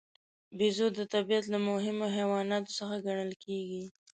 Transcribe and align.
بیزو 0.57 0.87
د 0.97 0.99
طبیعت 1.13 1.45
له 1.53 1.59
مهمو 1.69 2.05
حیواناتو 2.15 2.75
څخه 2.79 2.95
ګڼل 3.07 3.31
کېږي. 3.43 3.83